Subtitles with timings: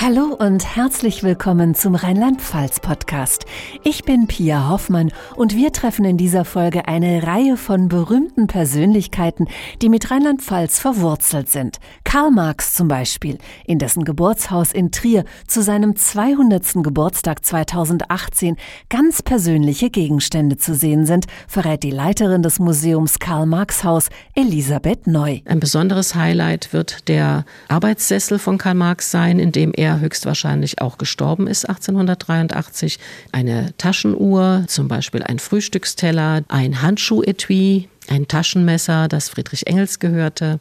[0.00, 3.46] Hallo und herzlich willkommen zum Rheinland-Pfalz-Podcast.
[3.84, 9.46] Ich bin Pia Hoffmann und wir treffen in dieser Folge eine Reihe von berühmten Persönlichkeiten,
[9.80, 11.78] die mit Rheinland-Pfalz verwurzelt sind.
[12.02, 16.82] Karl Marx zum Beispiel, in dessen Geburtshaus in Trier zu seinem 200.
[16.82, 18.56] Geburtstag 2018
[18.90, 25.06] ganz persönliche Gegenstände zu sehen sind, verrät die Leiterin des Museums Karl Marx Haus, Elisabeth
[25.06, 25.38] Neu.
[25.44, 30.80] Ein besonderes Highlight wird der Arbeitssessel von Karl Marx sein, in dem er er höchstwahrscheinlich
[30.80, 32.98] auch gestorben ist 1883.
[33.32, 40.58] Eine Taschenuhr, zum Beispiel ein Frühstücksteller, ein Handschuhetui, ein Taschenmesser, das Friedrich Engels gehörte.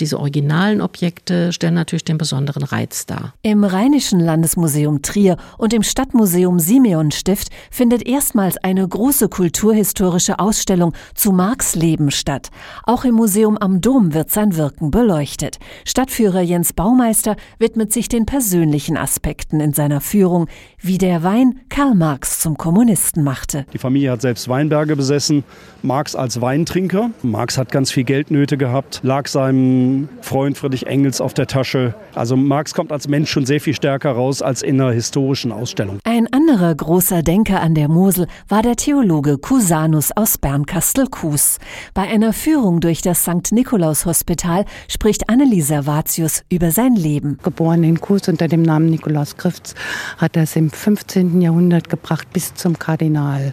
[0.00, 3.34] Diese originalen Objekte stellen natürlich den besonderen Reiz dar.
[3.42, 11.32] Im Rheinischen Landesmuseum Trier und im Stadtmuseum Simeonstift findet erstmals eine große kulturhistorische Ausstellung zu
[11.32, 12.48] Marx Leben statt.
[12.84, 15.58] Auch im Museum am Dom wird sein Wirken beleuchtet.
[15.84, 20.46] Stadtführer Jens Baumeister widmet sich den persönlichen Aspekten in seiner Führung,
[20.80, 23.66] wie der Wein Karl Marx zum Kommunisten machte.
[23.74, 25.44] Die Familie hat selbst Weinberge besessen,
[25.82, 27.10] Marx als Weintrinker.
[27.22, 29.89] Marx hat ganz viel Geldnöte gehabt, lag seinem
[30.20, 31.94] Freund Friedrich Engels auf der Tasche.
[32.14, 35.98] Also Marx kommt als Mensch schon sehr viel stärker raus als in einer historischen Ausstellung.
[36.04, 41.58] Ein anderer großer Denker an der Mosel war der Theologe Cusanus aus Bernkastel-Kues.
[41.94, 43.52] Bei einer Führung durch das St.
[43.52, 47.38] Nikolaus-Hospital spricht Anneliesa Vatius über sein Leben.
[47.42, 49.74] Geboren in Kues unter dem Namen Nikolaus Grifts,
[50.18, 51.40] hat er es im 15.
[51.40, 53.52] Jahrhundert gebracht bis zum Kardinal.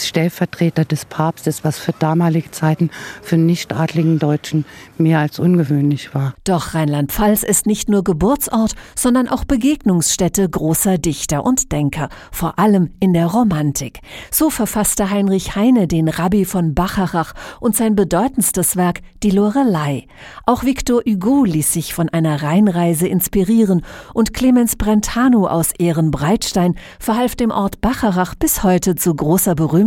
[0.00, 2.90] Stellvertreter des Papstes, was für damalige Zeiten
[3.22, 4.64] für nichtadligen Deutschen
[4.98, 6.34] mehr als ungewöhnlich war.
[6.44, 12.90] Doch Rheinland-Pfalz ist nicht nur Geburtsort, sondern auch Begegnungsstätte großer Dichter und Denker, vor allem
[13.00, 14.00] in der Romantik.
[14.30, 20.06] So verfasste Heinrich Heine den Rabbi von Bacharach und sein bedeutendstes Werk Die Lorelei.
[20.46, 23.84] Auch Victor Hugo ließ sich von einer Rheinreise inspirieren
[24.14, 29.81] und Clemens Brentano aus Ehrenbreitstein verhalf dem Ort Bacharach bis heute zu großer Berühmtheit,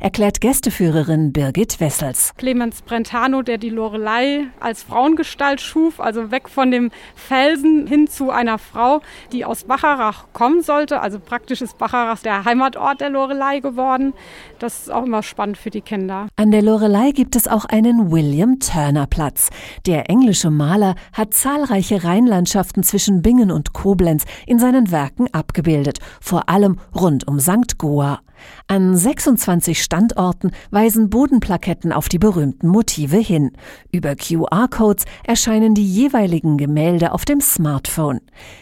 [0.00, 2.34] erklärt Gästeführerin Birgit Wessels.
[2.36, 8.08] Clemens Brentano, der die Lorelei als Frau Frauengestalt schuf, also weg von dem Felsen hin
[8.08, 9.00] zu einer Frau,
[9.30, 11.00] die aus Bacharach kommen sollte.
[11.00, 14.12] Also praktisch ist Bacharach der Heimatort der Lorelei geworden.
[14.58, 16.26] Das ist auch immer spannend für die Kinder.
[16.34, 19.50] An der Lorelei gibt es auch einen William Turner Platz.
[19.86, 26.48] Der englische Maler hat zahlreiche Rheinlandschaften zwischen Bingen und Koblenz in seinen Werken abgebildet, vor
[26.48, 27.78] allem rund um St.
[27.78, 28.18] Goa.
[28.66, 33.52] An 26 Standorten weisen Bodenplaketten auf die berühmten Motive hin.
[33.92, 38.20] Über QR-Codes erscheinen die jeweiligen Gemälde auf dem Smartphone.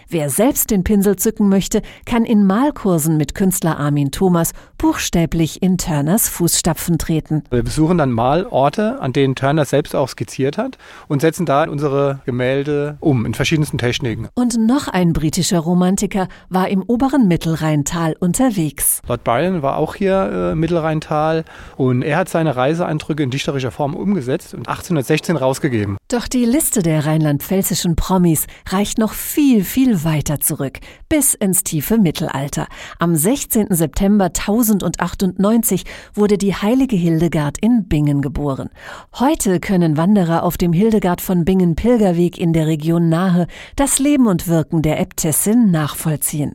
[0.08, 5.78] Wer selbst den Pinsel zücken möchte, kann in Malkursen mit Künstler Armin Thomas buchstäblich in
[5.78, 7.42] Turners Fußstapfen treten.
[7.50, 10.78] Wir besuchen dann Malorte, an denen Turner selbst auch skizziert hat
[11.08, 14.28] und setzen da unsere Gemälde um in verschiedensten Techniken.
[14.34, 19.02] Und noch ein britischer Romantiker war im oberen Mittelrheintal unterwegs.
[19.08, 21.44] Lord Byron war auch hier äh, Mittelrheintal
[21.76, 25.96] und er hat seine Reiseeindrücke in dichterischer Form umgesetzt und 1816 rausgegeben.
[26.06, 30.78] Doch die Liste der rheinland-pfälzischen Promis reicht noch viel, viel weiter zurück,
[31.08, 32.68] bis ins tiefe Mittelalter.
[33.00, 33.66] Am 16.
[33.70, 35.82] September 1098
[36.14, 38.70] wurde die heilige Hildegard in Bingen geboren.
[39.18, 44.28] Heute können Wanderer auf dem Hildegard von Bingen Pilgerweg in der Region Nahe das Leben
[44.28, 46.52] und Wirken der Äbtissin nachvollziehen.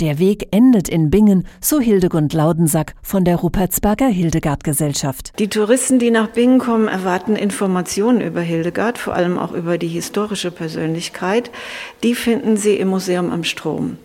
[0.00, 5.32] Der Weg endet in Bingen, so Hildegund Laudensack von der Rupertsberger Hildegard Gesellschaft.
[5.38, 9.88] Die Touristen, die nach Bingen kommen, erwarten Informationen über Hildegard, vor allem auch über die
[9.88, 11.50] historische Persönlichkeit.
[12.02, 13.98] Die finden sie im Museum am Strom.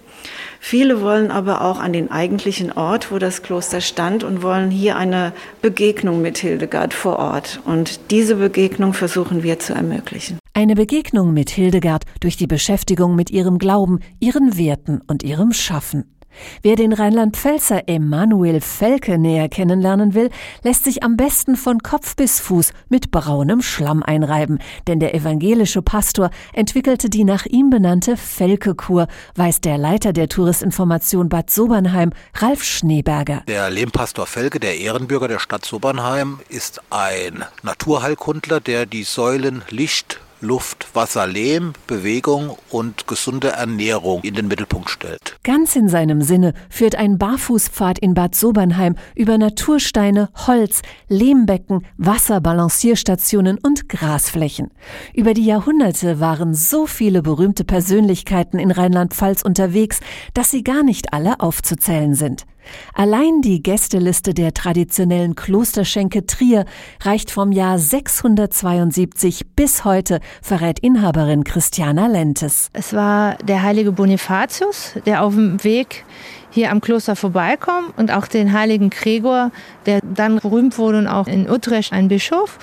[0.60, 4.98] Viele wollen aber auch an den eigentlichen Ort, wo das Kloster stand und wollen hier
[4.98, 7.62] eine Begegnung mit Hildegard vor Ort.
[7.64, 10.38] Und diese Begegnung versuchen wir zu ermöglichen.
[10.54, 16.14] Eine Begegnung mit Hildegard durch die Beschäftigung mit ihrem Glauben, ihren Werten und ihrem Schaffen.
[16.62, 20.30] Wer den Rheinland-Pfälzer Emanuel Felke näher kennenlernen will,
[20.64, 25.82] lässt sich am besten von Kopf bis Fuß mit braunem Schlamm einreiben, denn der evangelische
[25.82, 32.64] Pastor entwickelte die nach ihm benannte Felke-Kur, weiß der Leiter der Touristinformation Bad Sobernheim, Ralf
[32.64, 33.44] Schneeberger.
[33.48, 40.20] Der Lehmpastor Felke, der Ehrenbürger der Stadt Sobernheim, ist ein Naturheilkundler, der die Säulen Licht,
[40.44, 45.38] Luft, Wasser, Lehm, Bewegung und gesunde Ernährung in den Mittelpunkt stellt.
[45.44, 53.58] Ganz in seinem Sinne führt ein Barfußpfad in Bad Sobernheim über Natursteine, Holz, Lehmbecken, Wasserbalancierstationen
[53.58, 54.70] und Grasflächen.
[55.14, 60.02] Über die Jahrhunderte waren so viele berühmte Persönlichkeiten in Rheinland-Pfalz unterwegs,
[60.34, 62.46] dass sie gar nicht alle aufzuzählen sind.
[62.94, 66.66] Allein die Gästeliste der traditionellen Klosterschenke Trier
[67.02, 72.70] reicht vom Jahr 672 bis heute, verrät Inhaberin Christiana Lentes.
[72.74, 76.06] Es war der heilige Bonifatius, der auf dem Weg
[76.54, 79.52] hier am Kloster vorbeikommt und auch den heiligen Gregor,
[79.88, 82.60] der dann berühmt wurde und auch in Utrecht ein Bischof.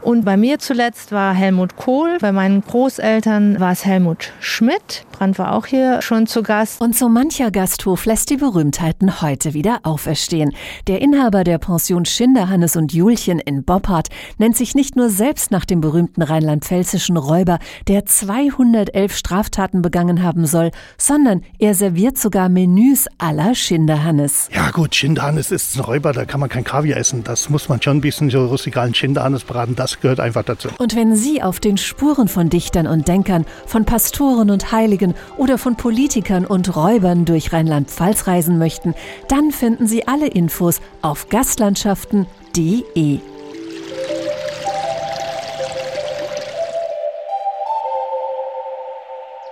[0.00, 2.18] Und bei mir zuletzt war Helmut Kohl.
[2.20, 5.04] Bei meinen Großeltern war es Helmut Schmidt.
[5.10, 6.80] Brandt war auch hier schon zu Gast.
[6.80, 10.52] Und so mancher Gasthof lässt die Berühmtheiten heute wieder auferstehen.
[10.86, 15.64] Der Inhaber der Pension Schinderhannes und Julchen in Boppard nennt sich nicht nur selbst nach
[15.64, 23.06] dem berühmten rheinland-pfälzischen Räuber, der 211 Straftaten begangen haben soll, sondern er serviert sogar Menüs
[23.26, 24.48] aller Schinderhannes.
[24.54, 27.24] Ja gut, Schinderhannes ist ein Räuber, da kann man kein Kaviar essen.
[27.24, 29.74] Das muss man schon ein bisschen so rustikalen Schinderhannes braten.
[29.74, 30.68] Das gehört einfach dazu.
[30.78, 35.58] Und wenn Sie auf den Spuren von Dichtern und Denkern, von Pastoren und Heiligen oder
[35.58, 38.94] von Politikern und Räubern durch Rheinland-Pfalz reisen möchten,
[39.28, 43.20] dann finden Sie alle Infos auf gastlandschaften.de.